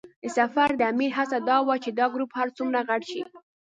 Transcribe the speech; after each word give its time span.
د 0.23 0.25
سفر 0.37 0.69
د 0.75 0.81
امیر 0.91 1.11
هڅه 1.17 1.37
دا 1.49 1.57
وه 1.67 1.75
چې 1.83 1.89
دا 1.99 2.05
ګروپ 2.13 2.31
هر 2.39 2.47
څومره 2.57 2.79
غټ 2.89 3.01
شي. 3.11 3.21